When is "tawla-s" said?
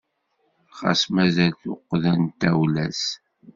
2.39-3.03